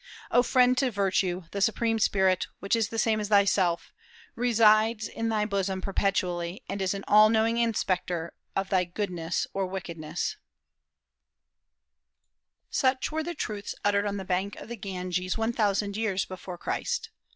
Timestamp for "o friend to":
0.31-0.89